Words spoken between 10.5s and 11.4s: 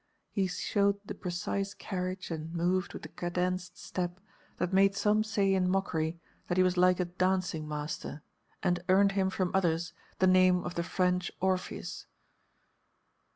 of the "French